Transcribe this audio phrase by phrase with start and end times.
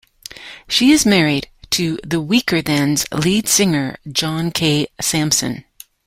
[0.67, 4.87] She is married to The Weakerthans' lead singer, John K.
[4.99, 5.63] Samson.